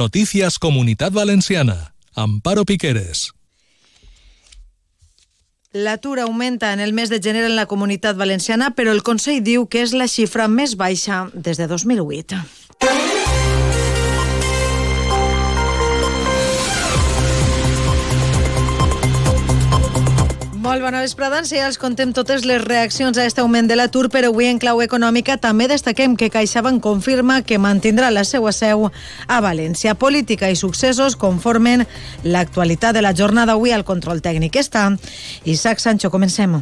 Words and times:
Noticias 0.00 0.58
Comunitat 0.58 1.12
Valenciana. 1.12 1.92
Amparo 2.14 2.64
Piqueres. 2.64 3.34
L'atur 5.74 6.20
augmenta 6.20 6.72
en 6.72 6.80
el 6.80 6.94
mes 6.94 7.10
de 7.10 7.20
gener 7.20 7.44
en 7.44 7.54
la 7.54 7.66
comunitat 7.66 8.16
valenciana, 8.16 8.70
però 8.72 8.94
el 8.96 9.02
Consell 9.04 9.42
diu 9.44 9.66
que 9.68 9.84
és 9.84 9.92
la 9.92 10.08
xifra 10.08 10.48
més 10.48 10.72
baixa 10.80 11.26
des 11.34 11.60
de 11.60 11.68
2008. 11.68 12.40
Molt 20.70 20.84
bona 20.86 21.00
vesprada, 21.02 21.40
ja 21.42 21.64
els 21.66 21.80
contem 21.82 22.12
totes 22.14 22.44
les 22.46 22.60
reaccions 22.62 23.18
a 23.18 23.24
aquest 23.24 23.40
augment 23.42 23.66
de 23.66 23.74
l'atur, 23.74 24.04
però 24.06 24.28
avui 24.30 24.46
en 24.46 24.60
clau 24.62 24.78
econòmica 24.84 25.34
també 25.42 25.66
destaquem 25.66 26.14
que 26.14 26.30
CaixaBank 26.30 26.78
confirma 26.86 27.40
que 27.42 27.58
mantindrà 27.58 28.12
la 28.14 28.22
seva 28.22 28.54
seu 28.54 28.86
a 28.86 29.42
València. 29.42 29.98
Política 29.98 30.46
i 30.46 30.54
successos 30.54 31.18
conformen 31.18 31.88
l'actualitat 32.22 32.94
de 32.94 33.02
la 33.02 33.16
jornada 33.18 33.58
avui 33.58 33.74
al 33.74 33.82
control 33.82 34.22
tècnic. 34.22 34.62
Està 34.62 34.92
Isaac 35.42 35.82
Sancho, 35.82 36.14
comencem. 36.14 36.60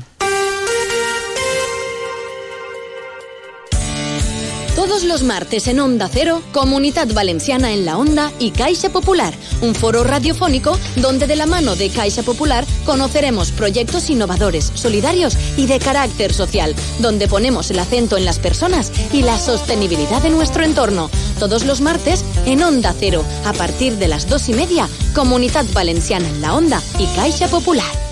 Todos 4.79 5.03
los 5.03 5.25
martes 5.25 5.67
en 5.67 5.81
Onda 5.81 6.09
Cero, 6.09 6.41
Comunidad 6.53 7.09
Valenciana 7.13 7.73
en 7.73 7.85
la 7.85 7.99
Onda 7.99 8.31
y 8.39 8.53
Caixa 8.53 8.91
Popular, 8.91 9.35
un 9.61 9.75
foro 9.75 10.05
radiofónico 10.05 10.79
donde 10.95 11.27
de 11.27 11.35
la 11.35 11.47
mano 11.47 11.75
de 11.75 11.91
Caixa 11.91 12.23
Popular 12.23 12.65
conoceremos 12.87 13.51
proyectos 13.51 14.09
innovadores, 14.09 14.71
solidarios 14.75 15.37
y 15.57 15.67
de 15.67 15.81
carácter 15.81 16.33
social, 16.33 16.77
donde 17.01 17.27
ponemos 17.27 17.73
el 17.73 17.81
acento 17.81 18.17
en 18.17 18.25
las 18.25 18.39
personas 18.39 18.93
y 19.13 19.23
la 19.23 19.41
sostenibilidad 19.41 20.23
de 20.23 20.31
nuestro 20.31 20.63
entorno. 20.63 21.11
Todos 21.41 21.65
los 21.65 21.81
martes 21.81 22.25
en 22.47 22.63
Onda 22.63 22.95
Cero, 22.97 23.25
a 23.47 23.55
partir 23.55 23.97
de 23.97 24.07
las 24.07 24.29
dos 24.29 24.49
y 24.49 24.53
media, 24.53 24.89
Comunidad 25.13 25.67
Valenciana 25.75 26.29
en 26.29 26.41
la 26.41 26.55
Onda 26.55 26.81
y 27.01 27.07
Caixa 27.17 27.49
Popular. 27.49 28.08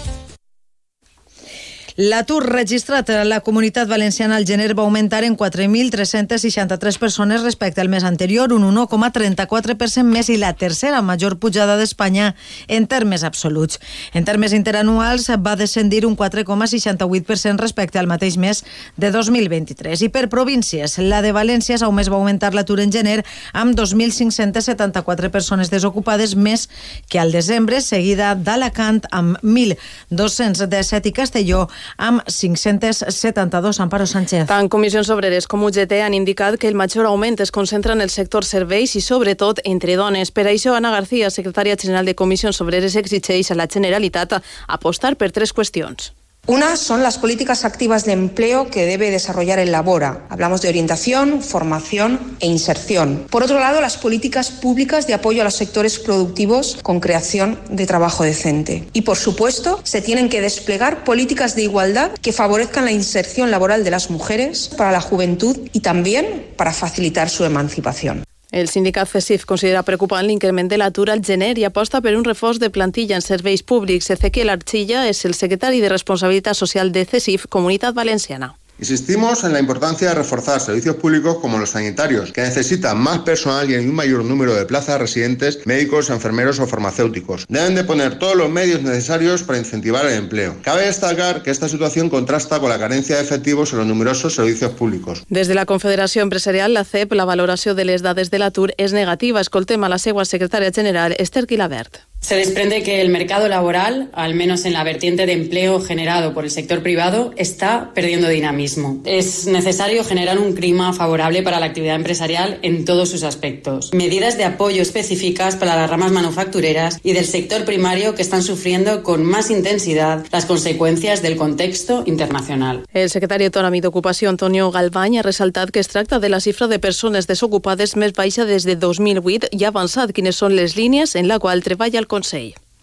L'atur 1.96 2.44
registrat 2.44 3.08
a 3.08 3.22
la 3.24 3.38
comunitat 3.40 3.88
valenciana 3.88 4.36
al 4.36 4.44
gener 4.44 4.74
va 4.76 4.82
augmentar 4.84 5.22
en 5.24 5.32
4.363 5.34 6.98
persones 7.00 7.40
respecte 7.40 7.80
al 7.80 7.88
mes 7.88 8.04
anterior, 8.04 8.52
un 8.52 8.66
1,34% 8.68 10.04
més 10.04 10.28
i 10.28 10.36
la 10.36 10.52
tercera 10.52 11.00
major 11.00 11.38
pujada 11.40 11.78
d'Espanya 11.80 12.34
en 12.68 12.84
termes 12.86 13.24
absoluts. 13.24 13.80
En 14.12 14.28
termes 14.28 14.52
interanuals 14.52 15.30
va 15.40 15.54
descendir 15.56 16.04
un 16.04 16.18
4,68% 16.18 17.56
respecte 17.64 17.98
al 17.98 18.10
mateix 18.12 18.36
mes 18.36 18.60
de 18.98 19.10
2023. 19.10 20.02
I 20.04 20.10
per 20.12 20.28
províncies, 20.28 20.98
la 20.98 21.22
de 21.24 21.32
València 21.32 21.80
és 21.80 21.86
on 21.86 21.96
més 21.96 22.12
va 22.12 22.20
augmentar 22.20 22.52
l'atur 22.52 22.82
en 22.84 22.92
gener 22.92 23.22
amb 23.54 23.72
2.574 23.72 25.32
persones 25.32 25.72
desocupades 25.72 26.36
més 26.36 26.68
que 27.08 27.24
al 27.24 27.32
desembre, 27.32 27.80
seguida 27.80 28.34
d'Alacant 28.36 29.00
amb 29.16 29.40
1.217 29.40 31.08
i 31.08 31.16
Castelló 31.24 31.64
amb 31.96 32.22
572. 32.26 33.80
Amparo 33.80 34.06
Sánchez. 34.06 34.46
Tant 34.50 34.68
Comissions 34.68 35.10
Obreres 35.10 35.46
com 35.46 35.64
UGT 35.64 36.00
han 36.02 36.14
indicat 36.14 36.58
que 36.58 36.68
el 36.68 36.74
major 36.74 37.06
augment 37.06 37.40
es 37.40 37.52
concentra 37.52 37.92
en 37.92 38.00
el 38.00 38.10
sector 38.10 38.44
serveis 38.44 38.96
i 38.96 39.00
sobretot 39.00 39.62
entre 39.64 39.96
dones. 39.96 40.30
Per 40.30 40.46
això, 40.50 40.76
Ana 40.76 40.90
García, 40.90 41.30
secretària 41.30 41.76
general 41.80 42.06
de 42.06 42.14
Comissions 42.14 42.60
Obreres, 42.60 42.96
exigeix 42.96 43.50
a 43.50 43.58
la 43.58 43.68
Generalitat 43.70 44.40
apostar 44.68 45.16
per 45.16 45.32
tres 45.32 45.54
qüestions. 45.54 46.12
Una 46.48 46.76
son 46.76 47.02
las 47.02 47.18
políticas 47.18 47.64
activas 47.64 48.04
de 48.04 48.12
empleo 48.12 48.70
que 48.70 48.86
debe 48.86 49.10
desarrollar 49.10 49.58
el 49.58 49.72
Labora. 49.72 50.26
Hablamos 50.28 50.62
de 50.62 50.68
orientación, 50.68 51.42
formación 51.42 52.36
e 52.38 52.46
inserción. 52.46 53.26
Por 53.28 53.42
otro 53.42 53.58
lado, 53.58 53.80
las 53.80 53.96
políticas 53.96 54.52
públicas 54.52 55.08
de 55.08 55.14
apoyo 55.14 55.40
a 55.40 55.44
los 55.44 55.56
sectores 55.56 55.98
productivos 55.98 56.78
con 56.84 57.00
creación 57.00 57.58
de 57.68 57.84
trabajo 57.86 58.22
decente. 58.22 58.88
Y, 58.92 59.02
por 59.02 59.16
supuesto, 59.16 59.80
se 59.82 60.02
tienen 60.02 60.28
que 60.28 60.40
desplegar 60.40 61.02
políticas 61.02 61.56
de 61.56 61.62
igualdad 61.62 62.12
que 62.22 62.32
favorezcan 62.32 62.84
la 62.84 62.92
inserción 62.92 63.50
laboral 63.50 63.82
de 63.82 63.90
las 63.90 64.08
mujeres, 64.08 64.70
para 64.76 64.92
la 64.92 65.00
juventud 65.00 65.58
y 65.72 65.80
también 65.80 66.46
para 66.56 66.72
facilitar 66.72 67.28
su 67.28 67.44
emancipación. 67.44 68.25
El 68.52 68.68
sindicat 68.68 69.08
FESIF 69.10 69.44
considera 69.44 69.82
preocupant 69.82 70.26
l'increment 70.26 70.68
de 70.70 70.78
l'atur 70.78 71.08
al 71.10 71.24
gener 71.24 71.56
i 71.58 71.64
aposta 71.66 72.00
per 72.00 72.14
un 72.16 72.24
reforç 72.24 72.60
de 72.62 72.70
plantilla 72.70 73.16
en 73.18 73.24
serveis 73.24 73.62
públics. 73.62 74.10
Ezequiel 74.14 74.52
Archilla 74.54 75.06
és 75.08 75.24
el 75.26 75.34
secretari 75.34 75.82
de 75.82 75.90
Responsabilitat 75.90 76.54
Social 76.54 76.92
de 76.92 77.04
CESIF, 77.04 77.48
Comunitat 77.50 77.94
Valenciana. 77.94 78.54
Insistimos 78.78 79.42
en 79.44 79.54
la 79.54 79.60
importancia 79.60 80.08
de 80.08 80.14
reforzar 80.14 80.60
servicios 80.60 80.96
públicos 80.96 81.38
como 81.40 81.58
los 81.58 81.70
sanitarios, 81.70 82.30
que 82.32 82.42
necesitan 82.42 82.98
más 82.98 83.20
personal 83.20 83.70
y 83.70 83.74
un 83.74 83.94
mayor 83.94 84.22
número 84.22 84.54
de 84.54 84.66
plazas 84.66 85.00
residentes, 85.00 85.66
médicos, 85.66 86.10
enfermeros 86.10 86.60
o 86.60 86.66
farmacéuticos. 86.66 87.46
Deben 87.48 87.74
de 87.74 87.84
poner 87.84 88.18
todos 88.18 88.36
los 88.36 88.50
medios 88.50 88.82
necesarios 88.82 89.42
para 89.42 89.58
incentivar 89.58 90.04
el 90.04 90.12
empleo. 90.12 90.56
Cabe 90.62 90.86
destacar 90.86 91.42
que 91.42 91.50
esta 91.50 91.68
situación 91.70 92.10
contrasta 92.10 92.60
con 92.60 92.68
la 92.68 92.78
carencia 92.78 93.16
de 93.16 93.22
efectivos 93.22 93.72
en 93.72 93.78
los 93.78 93.86
numerosos 93.86 94.34
servicios 94.34 94.72
públicos. 94.72 95.24
Des 95.28 95.48
de 95.48 95.54
la 95.54 95.64
Confederació 95.64 96.22
Empresarial, 96.22 96.74
la 96.74 96.84
CEP, 96.84 97.12
la 97.12 97.24
valoració 97.24 97.74
de 97.74 97.84
les 97.84 98.02
dades 98.02 98.30
de 98.30 98.38
l'atur 98.38 98.74
és 98.76 98.92
negativa. 98.92 99.40
Escoltem 99.40 99.82
a 99.84 99.88
la 99.88 99.98
seva 99.98 100.24
secretària 100.24 100.70
general, 100.70 101.16
Esther 101.18 101.46
Quilabert. 101.46 102.05
Se 102.26 102.34
desprende 102.34 102.82
que 102.82 103.00
el 103.00 103.08
mercado 103.08 103.46
laboral, 103.46 104.10
al 104.12 104.34
menos 104.34 104.64
en 104.64 104.72
la 104.72 104.82
vertiente 104.82 105.26
de 105.26 105.32
empleo 105.32 105.80
generado 105.80 106.34
por 106.34 106.42
el 106.42 106.50
sector 106.50 106.82
privado, 106.82 107.32
está 107.36 107.92
perdiendo 107.94 108.26
dinamismo. 108.26 109.00
Es 109.04 109.46
necesario 109.46 110.02
generar 110.02 110.40
un 110.40 110.52
clima 110.52 110.92
favorable 110.92 111.44
para 111.44 111.60
la 111.60 111.66
actividad 111.66 111.94
empresarial 111.94 112.58
en 112.62 112.84
todos 112.84 113.10
sus 113.10 113.22
aspectos. 113.22 113.94
Medidas 113.94 114.36
de 114.36 114.42
apoyo 114.42 114.82
específicas 114.82 115.54
para 115.54 115.76
las 115.76 115.88
ramas 115.88 116.10
manufactureras 116.10 116.98
y 117.04 117.12
del 117.12 117.26
sector 117.26 117.64
primario 117.64 118.16
que 118.16 118.22
están 118.22 118.42
sufriendo 118.42 119.04
con 119.04 119.24
más 119.24 119.48
intensidad 119.48 120.26
las 120.32 120.46
consecuencias 120.46 121.22
del 121.22 121.36
contexto 121.36 122.02
internacional. 122.06 122.82
El 122.92 123.08
secretari 123.08 123.46
autonòmic 123.46 123.84
d'Ocupació, 123.86 124.34
Antonio 124.34 124.72
Galbany, 124.74 125.20
ha 125.20 125.22
ressaltat 125.22 125.70
que 125.70 125.78
es 125.78 125.86
tracta 125.86 126.18
de 126.18 126.28
la 126.28 126.42
xifra 126.42 126.66
de 126.66 126.80
persones 126.82 127.30
desocupades 127.30 127.94
més 127.94 128.18
baixa 128.18 128.50
des 128.50 128.66
de 128.66 128.74
2008 128.74 129.54
i 129.54 129.62
ha 129.62 129.70
avançat 129.70 130.10
quines 130.10 130.34
són 130.34 130.58
les 130.58 130.74
línies 130.74 131.14
en 131.14 131.30
la 131.30 131.38
qual 131.38 131.62
treballa 131.62 132.02
el 132.02 132.10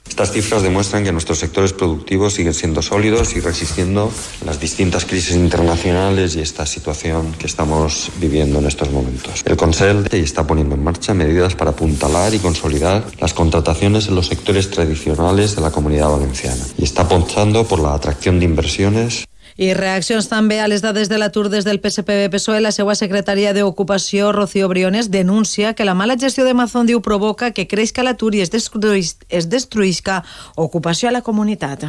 Estas 0.08 0.32
cifras 0.32 0.62
demuestran 0.62 1.04
que 1.04 1.12
nuestros 1.12 1.40
sectores 1.40 1.74
productivos 1.74 2.34
siguen 2.34 2.54
siendo 2.54 2.82
sólidos 2.82 3.36
y 3.36 3.40
resistiendo 3.40 4.12
las 4.46 4.60
distintas 4.60 5.06
crisis 5.06 5.36
internacionales 5.36 6.36
y 6.36 6.42
esta 6.42 6.66
situación 6.66 7.32
que 7.34 7.48
estamos 7.48 8.12
viviendo 8.20 8.60
en 8.60 8.68
estos 8.68 8.92
momentos. 8.92 9.42
El 9.46 9.58
Consell 9.58 10.06
está 10.12 10.46
poniendo 10.46 10.76
en 10.76 10.84
marcha 10.84 11.14
medidas 11.14 11.56
para 11.56 11.72
apuntalar 11.72 12.34
y 12.34 12.40
consolidar 12.40 13.06
las 13.20 13.34
contrataciones 13.34 14.08
en 14.08 14.16
los 14.16 14.28
sectores 14.28 14.70
tradicionales 14.70 15.56
de 15.56 15.62
la 15.62 15.72
comunidad 15.72 16.10
valenciana 16.10 16.64
y 16.78 16.84
está 16.84 17.04
apostando 17.04 17.66
por 17.66 17.80
la 17.80 17.96
atracción 17.96 18.40
de 18.40 18.46
inversiones 18.46 19.26
i 19.58 19.74
reaccions 19.74 20.30
també 20.30 20.60
a 20.62 20.68
les 20.68 20.82
dades 20.82 21.10
de 21.10 21.18
l'atur 21.18 21.50
des 21.50 21.66
del 21.66 21.82
PSPB-PSOE. 21.82 22.62
La 22.62 22.72
seva 22.72 22.96
secretària 22.96 23.54
d'Ocupació, 23.54 24.32
Rocío 24.32 24.70
Briones, 24.70 25.12
denuncia 25.12 25.74
que 25.74 25.86
la 25.86 25.94
mala 25.94 26.18
gestió 26.18 26.46
de 26.46 26.54
Mazón 26.54 26.88
diu 26.88 27.02
provoca 27.02 27.52
que 27.52 27.68
creixca 27.68 28.04
l'atur 28.04 28.34
i 28.36 28.42
es, 28.42 28.52
destruïs, 28.54 29.18
es 29.30 29.50
destruïsca 29.50 30.24
ocupació 30.56 31.10
a 31.10 31.16
la 31.16 31.22
comunitat. 31.22 31.86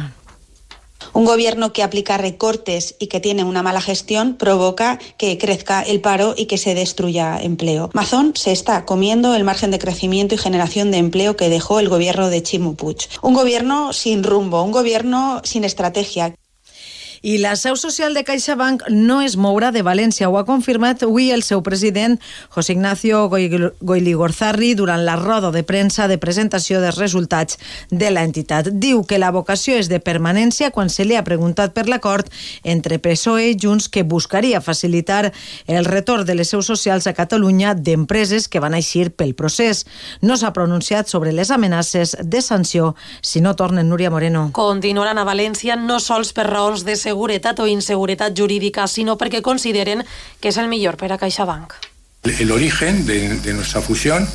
Un 1.13 1.25
gobierno 1.25 1.71
que 1.71 1.83
aplica 1.83 2.17
recortes 2.17 2.95
y 2.99 3.07
que 3.07 3.19
tiene 3.19 3.43
una 3.43 3.63
mala 3.63 3.81
gestión 3.81 4.35
provoca 4.35 4.99
que 5.17 5.37
crezca 5.37 5.81
el 5.81 6.01
paro 6.01 6.33
y 6.35 6.45
que 6.45 6.57
se 6.57 6.75
destruya 6.75 7.39
empleo. 7.41 7.89
Mazón 7.93 8.33
se 8.35 8.51
está 8.51 8.85
comiendo 8.85 9.35
el 9.35 9.43
margen 9.43 9.71
de 9.71 9.79
crecimiento 9.79 10.35
y 10.35 10.37
generación 10.37 10.91
de 10.91 10.97
empleo 10.97 11.35
que 11.35 11.49
dejó 11.49 11.79
el 11.79 11.89
gobierno 11.89 12.29
de 12.29 12.43
Chimo 12.43 12.75
Puig. 12.75 13.07
Un 13.21 13.33
gobierno 13.33 13.93
sin 13.93 14.23
rumbo, 14.23 14.63
un 14.63 14.71
gobierno 14.71 15.41
sin 15.43 15.63
estrategia. 15.63 16.35
I 17.25 17.39
la 17.41 17.55
seu 17.57 17.73
social 17.73 18.13
de 18.13 18.21
CaixaBank 18.21 18.83
no 18.93 19.15
es 19.25 19.33
mourà 19.33 19.71
de 19.73 19.81
València. 19.81 20.27
Ho 20.29 20.35
ha 20.37 20.45
confirmat 20.45 21.01
avui 21.07 21.31
el 21.33 21.41
seu 21.41 21.63
president, 21.65 22.19
José 22.53 22.75
Ignacio 22.75 23.23
Goiligorzarri, 23.31 24.75
durant 24.77 25.01
la 25.07 25.15
roda 25.17 25.49
de 25.49 25.63
premsa 25.65 26.05
de 26.05 26.19
presentació 26.21 26.83
dels 26.83 26.99
resultats 27.01 27.57
de 27.89 28.11
l'entitat. 28.13 28.69
Diu 28.69 29.01
que 29.09 29.17
la 29.17 29.31
vocació 29.33 29.73
és 29.81 29.89
de 29.89 29.97
permanència 29.97 30.69
quan 30.69 30.91
se 30.93 31.01
li 31.01 31.17
ha 31.17 31.23
preguntat 31.25 31.73
per 31.73 31.87
l'acord 31.89 32.29
entre 32.61 33.01
PSOE 33.01 33.49
i 33.55 33.57
Junts 33.57 33.89
que 33.89 34.05
buscaria 34.05 34.61
facilitar 34.61 35.33
el 35.65 35.89
retorn 35.89 36.29
de 36.29 36.37
les 36.37 36.53
seus 36.53 36.69
socials 36.69 37.09
a 37.09 37.15
Catalunya 37.17 37.73
d'empreses 37.73 38.45
que 38.45 38.61
van 38.61 38.77
eixir 38.77 39.07
pel 39.17 39.33
procés. 39.33 39.87
No 40.21 40.37
s'ha 40.37 40.53
pronunciat 40.53 41.09
sobre 41.09 41.33
les 41.33 41.49
amenaces 41.49 42.13
de 42.21 42.45
sanció 42.45 42.93
si 43.25 43.41
no 43.41 43.57
tornen 43.57 43.89
Núria 43.89 44.13
Moreno. 44.13 44.51
Continuaran 44.53 45.17
a 45.17 45.25
València 45.25 45.73
no 45.73 45.97
sols 45.97 46.29
per 46.29 46.51
raons 46.53 46.85
de 46.85 46.93
seguretat 46.93 47.14
seguretat 47.15 47.59
o 47.63 47.67
inseguretat 47.67 48.35
jurídica, 48.35 48.87
sinó 48.91 49.15
perquè 49.15 49.41
consideren 49.41 50.03
que 50.41 50.51
és 50.51 50.57
el 50.59 50.67
millor 50.67 50.99
per 50.99 51.13
a 51.15 51.17
CaixaBank. 51.17 51.73
El 52.39 52.51
origen 52.51 53.05
de, 53.05 53.39
de 53.39 53.53
nuestra 53.53 53.81
fusión 53.81 54.27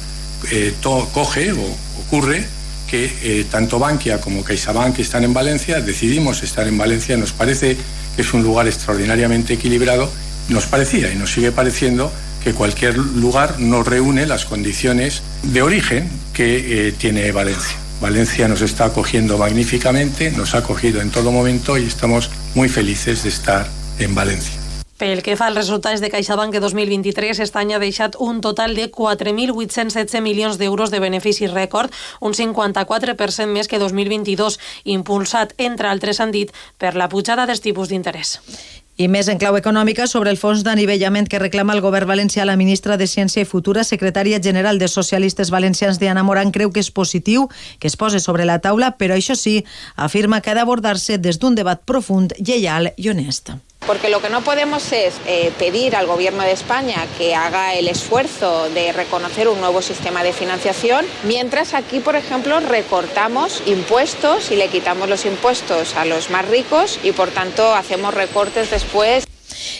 eh, 0.50 0.72
to, 0.80 1.08
coge 1.12 1.52
o 1.52 1.66
ocurre 2.06 2.46
que 2.88 3.04
eh, 3.22 3.44
tanto 3.50 3.78
Bankia 3.78 4.20
como 4.20 4.42
CaixaBank 4.42 4.98
están 4.98 5.24
en 5.24 5.34
Valencia, 5.34 5.80
decidimos 5.80 6.42
estar 6.42 6.66
en 6.66 6.78
Valencia, 6.78 7.16
nos 7.16 7.32
parece 7.32 7.76
que 8.16 8.22
es 8.22 8.32
un 8.32 8.42
lugar 8.42 8.66
extraordinariamente 8.66 9.54
equilibrado, 9.54 10.10
nos 10.48 10.66
parecía 10.66 11.12
y 11.12 11.16
nos 11.16 11.30
sigue 11.30 11.52
pareciendo 11.52 12.10
que 12.42 12.54
cualquier 12.54 12.96
lugar 12.96 13.60
no 13.60 13.82
reúne 13.82 14.26
las 14.26 14.46
condiciones 14.46 15.22
de 15.42 15.60
origen 15.62 16.08
que 16.32 16.88
eh, 16.88 16.92
tiene 16.92 17.30
Valencia. 17.32 17.76
Valencia 18.00 18.48
nos 18.48 18.62
está 18.62 18.86
acogiendo 18.86 19.36
magníficamente, 19.36 20.30
nos 20.30 20.54
ha 20.54 20.58
acogido 20.58 21.02
en 21.02 21.10
todo 21.10 21.30
momento 21.30 21.76
y 21.76 21.84
estamos 21.84 22.30
muy 22.54 22.68
felices 22.68 23.22
de 23.22 23.28
estar 23.28 23.66
en 23.98 24.14
Valencia. 24.14 24.60
Pel 25.00 25.22
que 25.24 25.32
fa 25.32 25.46
als 25.48 25.56
resultats 25.56 26.02
de 26.04 26.10
CaixaBank 26.12 26.52
de 26.52 26.60
2023, 26.60 27.38
aquest 27.38 27.54
any 27.56 27.70
ha 27.72 27.78
deixat 27.80 28.18
un 28.20 28.42
total 28.44 28.74
de 28.76 28.90
4.816 28.92 30.20
milions 30.20 30.58
d'euros 30.60 30.92
de 30.92 31.00
benefici 31.00 31.48
rècord, 31.48 31.88
un 32.20 32.36
54% 32.36 33.48
més 33.48 33.70
que 33.70 33.80
2022, 33.80 34.58
impulsat, 34.84 35.54
entre 35.56 35.88
altres 35.88 36.20
han 36.20 36.36
dit, 36.36 36.52
per 36.76 36.92
la 37.00 37.08
pujada 37.08 37.48
dels 37.48 37.64
tipus 37.64 37.88
d'interès. 37.88 38.36
I 39.00 39.06
més 39.08 39.30
en 39.32 39.38
clau 39.40 39.54
econòmica 39.56 40.04
sobre 40.10 40.28
el 40.28 40.36
fons 40.36 40.60
d'anivellament 40.60 41.24
que 41.32 41.38
reclama 41.40 41.72
el 41.72 41.80
govern 41.80 42.10
valencià 42.10 42.44
la 42.44 42.56
ministra 42.60 42.98
de 43.00 43.06
Ciència 43.08 43.40
i 43.40 43.48
Futura, 43.48 43.80
secretària 43.80 44.42
general 44.44 44.76
de 44.82 44.90
Socialistes 44.92 45.48
Valencians 45.54 45.96
Diana 46.02 46.20
Moran, 46.26 46.52
creu 46.52 46.68
que 46.68 46.84
és 46.84 46.92
positiu 46.92 47.48
que 47.80 47.88
es 47.88 47.96
pose 47.96 48.20
sobre 48.20 48.44
la 48.44 48.58
taula, 48.60 48.92
però 49.00 49.16
això 49.16 49.38
sí, 49.40 49.62
afirma 49.96 50.42
que 50.44 50.52
ha 50.52 50.58
d'abordar-se 50.60 51.16
des 51.16 51.40
d'un 51.40 51.56
debat 51.56 51.80
profund, 51.80 52.36
lleial 52.44 52.92
i 53.00 53.08
honest. 53.08 53.54
Porque 53.90 54.08
lo 54.08 54.22
que 54.22 54.30
no 54.30 54.42
podemos 54.42 54.92
es 54.92 55.16
eh, 55.26 55.50
pedir 55.58 55.96
al 55.96 56.06
Gobierno 56.06 56.44
de 56.44 56.52
España 56.52 57.08
que 57.18 57.34
haga 57.34 57.74
el 57.74 57.88
esfuerzo 57.88 58.70
de 58.70 58.92
reconocer 58.92 59.48
un 59.48 59.58
nuevo 59.58 59.82
sistema 59.82 60.22
de 60.22 60.32
financiación, 60.32 61.04
mientras 61.24 61.74
aquí, 61.74 61.98
por 61.98 62.14
ejemplo, 62.14 62.60
recortamos 62.60 63.64
impuestos 63.66 64.52
y 64.52 64.54
le 64.54 64.68
quitamos 64.68 65.08
los 65.08 65.26
impuestos 65.26 65.96
a 65.96 66.04
los 66.04 66.30
más 66.30 66.46
ricos 66.46 67.00
y, 67.02 67.10
por 67.10 67.30
tanto, 67.30 67.74
hacemos 67.74 68.14
recortes 68.14 68.70
después. 68.70 69.29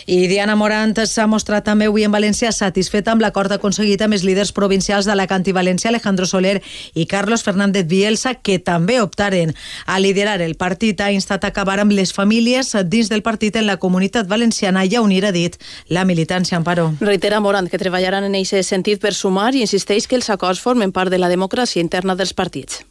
I 0.05 0.27
Diana 0.27 0.55
Morant 0.55 0.95
s'ha 1.05 1.27
mostrat 1.27 1.65
també 1.65 1.87
avui 1.89 2.05
en 2.05 2.13
València 2.13 2.51
satisfeta 2.51 3.13
amb 3.13 3.21
l'acord 3.21 3.51
aconseguit 3.51 4.01
amb 4.01 4.17
els 4.17 4.25
líders 4.27 4.51
provincials 4.55 5.05
d'Alacant 5.05 5.45
i 5.47 5.55
València, 5.55 5.89
Alejandro 5.91 6.25
Soler 6.25 6.61
i 6.93 7.05
Carlos 7.05 7.43
Fernández 7.43 7.87
Bielsa, 7.87 8.35
que 8.35 8.59
també 8.59 8.99
optaren 9.01 9.53
a 9.85 9.99
liderar 9.99 10.41
el 10.41 10.55
partit. 10.55 11.01
Ha 11.01 11.11
instat 11.11 11.45
a 11.45 11.51
acabar 11.53 11.79
amb 11.79 11.93
les 11.95 12.13
famílies 12.13 12.75
dins 12.85 13.09
del 13.09 13.23
partit 13.23 13.55
en 13.55 13.67
la 13.67 13.77
comunitat 13.77 14.27
valenciana 14.27 14.85
i 14.85 14.95
a 14.95 15.01
unir, 15.01 15.25
ha 15.25 15.31
dit, 15.31 15.57
la 15.87 16.05
militància. 16.05 16.57
Amparo. 16.57 16.91
Reitera 16.99 17.39
Morant 17.39 17.69
que 17.69 17.79
treballaran 17.81 18.27
en 18.27 18.37
aquest 18.37 18.67
sentit 18.67 19.01
per 19.01 19.13
sumar 19.13 19.53
i 19.55 19.65
insisteix 19.65 20.07
que 20.07 20.19
els 20.19 20.29
acords 20.29 20.61
formen 20.61 20.91
part 20.91 21.11
de 21.11 21.21
la 21.21 21.31
democràcia 21.31 21.81
interna 21.81 22.15
dels 22.15 22.33
partits. 22.33 22.83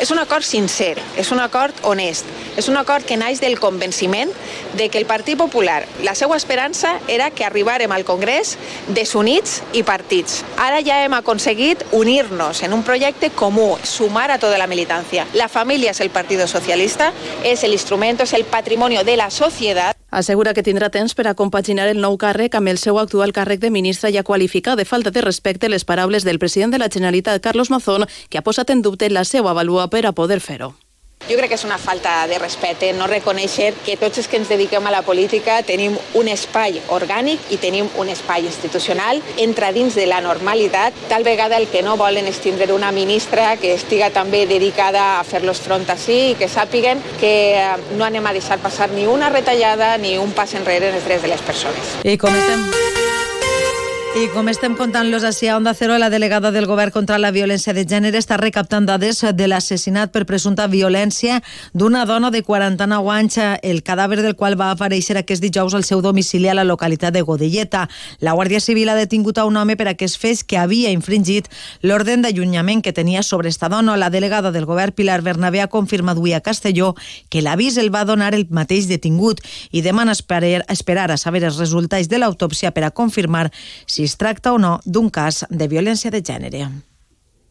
És 0.00 0.10
un 0.10 0.18
acord 0.18 0.44
sincer, 0.44 0.96
és 1.16 1.30
un 1.30 1.40
acord 1.40 1.74
honest, 1.82 2.26
és 2.56 2.68
un 2.68 2.76
acord 2.76 3.06
que 3.06 3.16
naix 3.16 3.40
del 3.40 3.58
convenciment 3.60 4.30
de 4.76 4.88
que 4.88 4.98
el 4.98 5.06
Partit 5.06 5.38
Popular, 5.38 5.86
la 6.02 6.14
seva 6.14 6.36
esperança 6.36 6.96
era 7.08 7.30
que 7.30 7.44
arribarem 7.44 7.92
al 7.92 8.04
Congrés 8.04 8.56
desunits 8.88 9.60
i 9.72 9.84
partits. 9.86 10.42
Ara 10.56 10.82
ja 10.84 11.02
hem 11.04 11.14
aconseguit 11.16 11.84
unir-nos 11.92 12.62
en 12.62 12.72
un 12.72 12.82
projecte 12.82 13.30
comú, 13.30 13.76
sumar 13.84 14.30
a 14.30 14.38
tota 14.42 14.58
la 14.58 14.68
militància. 14.70 15.26
La 15.34 15.48
família 15.48 15.92
és 15.92 16.00
el 16.00 16.10
Partit 16.10 16.40
Socialista, 16.48 17.12
és 17.44 17.62
l'instrument, 17.64 18.20
és 18.20 18.32
el 18.34 18.44
patrimoni 18.44 18.98
de 19.04 19.16
la 19.16 19.30
societat 19.30 19.91
Assegura 20.12 20.52
que 20.52 20.60
tindrà 20.60 20.90
temps 20.92 21.14
per 21.16 21.24
a 21.24 21.32
compaginar 21.32 21.86
el 21.88 22.02
nou 22.04 22.18
càrrec 22.20 22.58
amb 22.58 22.68
el 22.68 22.76
seu 22.82 22.98
actual 23.00 23.32
càrrec 23.32 23.62
de 23.62 23.70
ministra 23.72 24.10
i 24.12 24.18
a 24.20 24.24
qualificar 24.28 24.76
de 24.76 24.84
falta 24.84 25.10
de 25.10 25.24
respecte 25.24 25.72
les 25.72 25.88
paraules 25.88 26.28
del 26.28 26.38
president 26.38 26.76
de 26.76 26.84
la 26.84 26.92
Generalitat, 26.92 27.40
Carlos 27.40 27.72
Mazón, 27.72 28.04
que 28.28 28.36
ha 28.36 28.44
posat 28.44 28.76
en 28.76 28.84
dubte 28.84 29.08
la 29.08 29.24
seva 29.24 29.56
avalua 29.56 29.88
per 29.88 30.04
a 30.04 30.12
poder 30.12 30.42
fer-ho. 30.44 30.74
Jo 31.28 31.36
crec 31.38 31.52
que 31.52 31.58
és 31.58 31.64
una 31.64 31.78
falta 31.78 32.26
de 32.26 32.38
respecte 32.40 32.90
no 32.96 33.06
reconèixer 33.06 33.72
que 33.86 33.96
tots 34.00 34.18
els 34.18 34.28
que 34.28 34.40
ens 34.40 34.50
dediquem 34.50 34.86
a 34.86 34.92
la 34.94 35.02
política 35.06 35.60
tenim 35.66 35.94
un 36.18 36.28
espai 36.28 36.80
orgànic 36.92 37.52
i 37.54 37.58
tenim 37.62 37.88
un 38.00 38.10
espai 38.12 38.46
institucional. 38.48 39.22
Entra 39.38 39.72
dins 39.72 39.94
de 39.94 40.06
la 40.10 40.20
normalitat. 40.24 40.96
Tal 41.08 41.24
vegada 41.24 41.58
el 41.58 41.68
que 41.72 41.84
no 41.86 41.96
volen 41.96 42.26
és 42.26 42.40
tindre 42.42 42.72
una 42.74 42.92
ministra 42.92 43.56
que 43.56 43.74
estiga 43.74 44.10
també 44.10 44.44
dedicada 44.50 45.20
a 45.20 45.24
fer-los 45.24 45.62
front 45.62 45.88
així 45.92 46.18
i 46.32 46.38
que 46.38 46.50
sàpiguen 46.50 47.02
que 47.20 47.34
eh, 47.58 47.68
no 47.96 48.06
anem 48.06 48.26
a 48.26 48.34
deixar 48.36 48.58
passar 48.62 48.90
ni 48.90 49.06
una 49.06 49.30
retallada 49.30 49.96
ni 49.98 50.16
un 50.18 50.32
pas 50.32 50.54
enrere 50.58 50.90
en 50.90 50.98
els 50.98 51.06
drets 51.06 51.22
de 51.22 51.32
les 51.34 51.46
persones. 51.46 51.96
I 52.04 52.18
com 52.18 52.34
estem 52.34 52.91
i 54.12 54.26
com 54.28 54.44
estem 54.50 54.74
contant-los 54.76 55.24
així 55.24 55.46
a 55.48 55.54
Onda 55.56 55.72
Cero, 55.72 55.94
la 55.96 56.10
delegada 56.12 56.50
del 56.52 56.66
Govern 56.68 56.92
contra 56.92 57.16
la 57.16 57.30
Violència 57.32 57.72
de 57.72 57.86
Gènere 57.88 58.18
està 58.20 58.36
recaptant 58.36 58.84
dades 58.84 59.22
de 59.32 59.46
l'assassinat 59.48 60.10
per 60.12 60.26
presumpta 60.28 60.66
violència 60.68 61.38
d'una 61.72 62.02
dona 62.04 62.28
de 62.30 62.42
49 62.44 63.08
anys, 63.08 63.38
el 63.64 63.80
cadàver 63.82 64.20
del 64.20 64.36
qual 64.36 64.58
va 64.60 64.68
aparèixer 64.74 65.16
aquest 65.16 65.40
dijous 65.40 65.72
al 65.72 65.86
seu 65.88 66.02
domicili 66.04 66.50
a 66.52 66.54
la 66.54 66.66
localitat 66.68 67.14
de 67.16 67.22
Godelleta. 67.24 67.86
La 68.20 68.34
Guàrdia 68.36 68.60
Civil 68.60 68.90
ha 68.92 68.98
detingut 68.98 69.40
a 69.40 69.46
un 69.48 69.56
home 69.56 69.78
per 69.80 69.88
aquest 69.88 70.20
fes 70.20 70.44
que 70.44 70.60
havia 70.60 70.92
infringit 70.92 71.48
l'ordre 71.80 72.18
d'allunyament 72.20 72.84
que 72.84 72.92
tenia 72.92 73.22
sobre 73.22 73.48
esta 73.48 73.72
dona. 73.72 73.96
La 73.96 74.10
delegada 74.10 74.52
del 74.52 74.68
Govern, 74.68 74.92
Pilar 74.92 75.22
Bernabé, 75.22 75.62
ha 75.62 75.72
confirmat 75.72 76.20
avui 76.20 76.36
a 76.36 76.44
Castelló 76.44 76.92
que 77.30 77.40
l'avís 77.40 77.80
el 77.80 77.88
va 77.88 78.04
donar 78.04 78.34
el 78.36 78.44
mateix 78.50 78.92
detingut 78.92 79.40
i 79.72 79.80
demana 79.80 80.12
esperar 80.12 81.10
a 81.10 81.16
saber 81.16 81.44
els 81.44 81.56
resultats 81.56 82.12
de 82.12 82.20
l'autòpsia 82.20 82.76
per 82.76 82.84
a 82.84 82.92
confirmar 82.92 83.48
si 83.86 84.01
si 84.02 84.06
es 84.06 84.16
tracta 84.16 84.50
o 84.52 84.58
no 84.58 84.80
d'un 84.84 85.10
cas 85.14 85.44
de 85.48 85.68
violència 85.70 86.10
de 86.10 86.18
gènere 86.26 86.64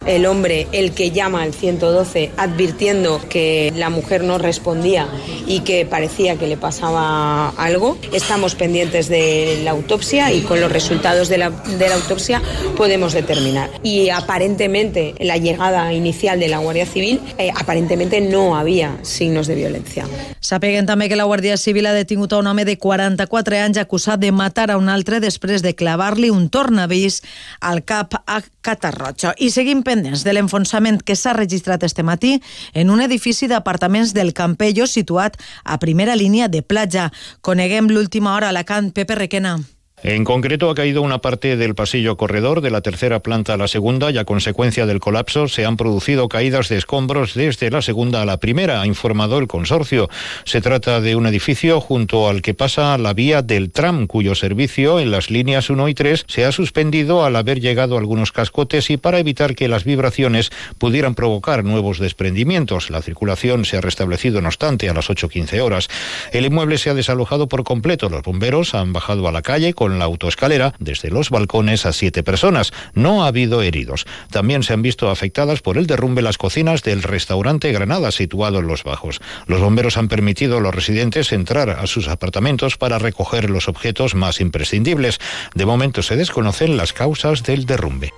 el 0.06 0.26
hombre 0.26 0.68
el 0.72 0.94
que 0.94 1.12
llama 1.12 1.44
al 1.44 1.54
112 1.54 2.32
advirtiendo 2.38 3.22
que 3.30 3.72
la 3.76 3.90
mujer 3.90 4.24
no 4.24 4.38
respondía 4.38 5.08
y 5.48 5.60
que 5.62 5.86
parecía 5.86 6.38
que 6.38 6.48
le 6.48 6.58
pasaba 6.58 7.50
algo. 7.50 7.98
Estamos 8.12 8.56
pendientes 8.56 9.10
de 9.10 9.62
la 9.64 9.72
autopsia 9.72 10.32
y 10.32 10.42
con 10.42 10.60
los 10.60 10.72
resultados 10.72 11.30
de 11.30 11.38
la, 11.38 11.50
de 11.50 11.90
la 11.90 11.96
autopsia 11.96 12.42
podemos 12.78 13.14
determinar. 13.14 13.70
Y 13.84 14.10
aparentemente, 14.10 15.14
en 15.18 15.28
la 15.28 15.38
llegada 15.38 15.94
inicial 15.94 16.40
de 16.40 16.48
la 16.48 16.58
Guardia 16.58 16.86
Civil, 16.86 17.22
eh, 17.38 17.52
aparentemente 17.56 18.22
no 18.22 18.58
había 18.58 18.98
signos 19.04 19.48
de 19.48 19.56
violencia. 19.56 20.06
Sapeguen 20.42 20.88
també 20.90 21.06
que 21.08 21.16
la 21.16 21.28
Guàrdia 21.30 21.56
Civil 21.56 21.86
ha 21.86 21.94
detingut 21.94 22.34
un 22.34 22.48
home 22.50 22.66
de 22.66 22.74
44 22.82 23.60
anys 23.62 23.78
acusat 23.78 24.20
de 24.20 24.32
matar 24.34 24.72
a 24.72 24.78
un 24.82 24.90
altre 24.90 25.22
després 25.22 25.62
de 25.62 25.76
clavar-li 25.78 26.32
un 26.34 26.50
tornavís 26.50 27.22
al 27.62 27.84
cap 27.86 28.18
a 28.26 28.42
Catarroja. 28.62 29.36
I 29.38 29.52
seguim 29.54 29.84
pendents 29.92 30.24
de 30.24 30.32
l'enfonsament 30.36 31.02
que 31.04 31.18
s'ha 31.20 31.36
registrat 31.36 31.84
este 31.84 32.06
matí 32.08 32.38
en 32.74 32.94
un 32.94 33.04
edifici 33.04 33.50
d'apartaments 33.52 34.16
del 34.16 34.32
Campello 34.38 34.88
situat 34.88 35.36
a 35.66 35.80
primera 35.84 36.16
línia 36.16 36.48
de 36.48 36.64
platja. 36.64 37.10
Coneguem 37.42 37.92
l'última 37.92 38.36
hora 38.38 38.52
a 38.52 38.56
Alacant. 38.56 38.94
Pepe 38.96 39.20
Requena. 39.20 39.60
En 40.04 40.24
concreto, 40.24 40.72
ha 40.72 40.76
caído 40.76 41.04
una 41.04 41.20
parte 41.20 41.58
del 41.58 41.76
pasillo 41.76 42.18
corredor 42.18 42.62
de 42.62 42.72
la 42.72 42.82
tercera 42.82 43.20
planta 43.20 43.54
a 43.54 43.58
la 43.58 43.68
segunda 43.68 44.10
y 44.10 44.18
a 44.18 44.26
consecuencia 44.26 44.88
del 44.88 45.00
colapso 45.00 45.48
se 45.48 45.64
han 45.64 45.78
producido 45.78 46.28
caídas 46.28 46.70
de 46.70 46.78
escombros 46.78 47.36
desde 47.36 47.70
la 47.70 47.84
segunda 47.84 48.24
a 48.24 48.26
la 48.26 48.38
primera, 48.38 48.82
ha 48.82 48.88
informado 48.88 49.38
el 49.38 49.48
consorcio. 49.48 50.10
Se 50.44 50.60
trata 50.60 51.02
de 51.02 51.16
un 51.16 51.28
edificio 51.28 51.80
junto 51.82 52.28
al 52.28 52.42
que 52.42 52.56
pasa 52.56 52.98
la 52.98 53.14
vía 53.14 53.44
del 53.44 53.72
tram, 53.72 54.08
cuyo 54.08 54.34
servicio 54.34 55.00
en 55.00 55.12
las 55.12 55.30
líneas 55.30 55.70
1 55.70 55.88
y 55.90 55.94
3 55.94 56.26
se 56.28 56.46
ha 56.46 56.52
suspendido 56.52 57.24
al 57.24 57.36
haber 57.36 57.60
llegado 57.60 58.00
algunos 58.00 58.32
cascotes 58.32 58.90
y 58.90 58.98
para 58.98 59.20
evitar 59.20 59.54
que 59.54 59.68
las 59.68 59.84
vibraciones 59.84 60.50
pudieran 60.80 61.14
provocar 61.14 61.64
nuevos 61.64 62.00
desprendimientos. 62.00 62.90
La 62.90 63.04
circulación 63.04 63.66
se 63.66 63.78
ha 63.78 63.82
restablecido, 63.82 64.42
no 64.42 64.48
obstante, 64.48 64.90
a 64.90 64.96
las 64.96 65.12
8.15 65.12 65.62
horas. 65.62 65.90
El 66.32 66.46
inmueble 66.46 66.80
se 66.80 66.90
ha 66.90 66.96
desalojado 66.96 67.48
por 67.48 67.64
completo. 67.64 68.10
Los 68.10 68.24
bomberos 68.24 68.74
han 68.74 68.94
bajado 68.94 69.28
a 69.28 69.32
la 69.32 69.44
calle 69.44 69.76
con 69.76 69.91
la 70.00 70.06
autoescalera 70.06 70.74
desde 70.80 71.10
los 71.10 71.30
balcones 71.30 71.86
a 71.86 71.94
siete 71.94 72.24
personas. 72.24 72.74
No 72.94 73.24
ha 73.24 73.28
habido 73.28 73.62
heridos. 73.62 74.06
También 74.32 74.64
se 74.64 74.74
han 74.74 74.82
visto 74.82 75.10
afectadas 75.10 75.62
por 75.62 75.78
el 75.78 75.88
derrumbe 75.88 76.22
las 76.22 76.38
cocinas 76.38 76.84
del 76.84 77.04
restaurante 77.04 77.72
Granada 77.72 78.12
situado 78.12 78.60
en 78.60 78.68
los 78.68 78.84
bajos. 78.84 79.22
Los 79.48 79.62
bomberos 79.62 79.98
han 79.98 80.08
permitido 80.08 80.58
a 80.58 80.62
los 80.62 80.74
residentes 80.74 81.32
entrar 81.32 81.70
a 81.70 81.88
sus 81.88 82.08
apartamentos 82.08 82.78
para 82.78 83.00
recoger 83.00 83.50
los 83.50 83.68
objetos 83.68 84.16
más 84.16 84.42
imprescindibles. 84.42 85.20
De 85.56 85.66
momento 85.66 86.02
se 86.02 86.16
desconocen 86.16 86.78
las 86.78 86.94
causas 86.94 87.44
del 87.44 87.66
derrumbe. 87.66 88.14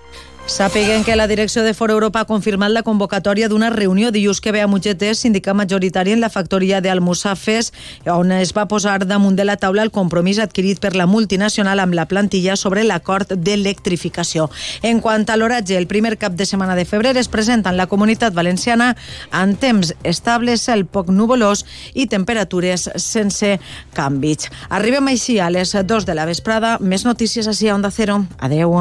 Sàpiguen 0.46 1.06
que 1.06 1.16
la 1.16 1.28
direcció 1.28 1.64
de 1.64 1.74
Fora 1.74 1.94
Europa 1.94 2.20
ha 2.20 2.28
confirmat 2.28 2.70
la 2.70 2.84
convocatòria 2.84 3.48
d'una 3.48 3.70
reunió 3.72 4.10
dilluns 4.12 4.42
que 4.44 4.52
ve 4.52 4.60
a 4.62 4.68
Mugetes, 4.68 5.22
sindicat 5.24 5.56
majoritari 5.56 6.12
en 6.12 6.20
la 6.20 6.30
factoria 6.30 6.82
d'Almussafes, 6.84 7.72
on 8.12 8.34
es 8.36 8.52
va 8.54 8.68
posar 8.68 9.08
damunt 9.08 9.38
de 9.40 9.46
la 9.48 9.56
taula 9.56 9.86
el 9.88 9.92
compromís 9.96 10.42
adquirit 10.44 10.82
per 10.84 10.98
la 11.00 11.08
multinacional 11.08 11.80
amb 11.80 11.96
la 11.96 12.06
plantilla 12.12 12.58
sobre 12.60 12.84
l'acord 12.84 13.32
d'electrificació. 13.34 14.50
En 14.84 15.00
quant 15.00 15.24
a 15.32 15.40
l'oratge, 15.40 15.78
el 15.80 15.88
primer 15.88 16.18
cap 16.20 16.36
de 16.36 16.46
setmana 16.46 16.76
de 16.76 16.86
febrer 16.86 17.16
es 17.18 17.32
presenta 17.32 17.72
en 17.72 17.80
la 17.80 17.88
comunitat 17.88 18.36
valenciana 18.36 18.98
en 19.32 19.56
temps 19.56 19.96
estables, 20.04 20.68
el 20.68 20.86
poc 20.86 21.08
nuvolós 21.08 21.64
i 21.96 22.10
temperatures 22.12 22.90
sense 22.98 23.56
canvis. 23.96 24.52
Arribem 24.70 25.08
així 25.08 25.40
a 25.40 25.50
les 25.50 25.72
2 25.72 26.06
de 26.06 26.20
la 26.20 26.28
vesprada. 26.28 26.78
Més 26.82 27.08
notícies 27.08 27.48
així 27.48 27.72
a 27.72 27.80
Onda 27.80 27.96
Cero. 27.96 28.26
Adeu. 28.40 28.76